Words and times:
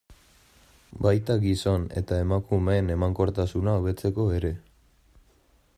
Baita 1.05 1.35
gizon 1.43 1.85
eta 2.01 2.17
emakumeen 2.23 2.89
emankortasuna 2.95 3.79
hobetzeko 3.81 4.29
ere. 4.39 4.53